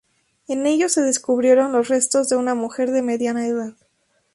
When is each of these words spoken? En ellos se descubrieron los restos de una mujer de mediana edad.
En 0.47 0.65
ellos 0.65 0.93
se 0.93 1.01
descubrieron 1.03 1.73
los 1.73 1.87
restos 1.87 2.27
de 2.27 2.35
una 2.35 2.55
mujer 2.55 2.89
de 2.89 3.03
mediana 3.03 3.45
edad. 3.45 3.73